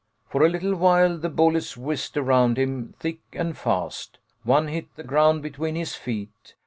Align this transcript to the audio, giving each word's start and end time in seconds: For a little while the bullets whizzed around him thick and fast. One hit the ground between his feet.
For 0.27 0.43
a 0.43 0.49
little 0.49 0.73
while 0.75 1.15
the 1.19 1.29
bullets 1.29 1.77
whizzed 1.77 2.17
around 2.17 2.57
him 2.57 2.95
thick 2.99 3.19
and 3.33 3.55
fast. 3.55 4.17
One 4.41 4.67
hit 4.67 4.87
the 4.95 5.03
ground 5.03 5.43
between 5.43 5.75
his 5.75 5.93
feet. 5.93 6.55